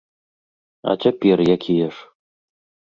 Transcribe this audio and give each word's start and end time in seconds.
А 0.93 0.97
цяпер 1.03 1.37
якія 1.59 1.87
ж? 1.97 2.11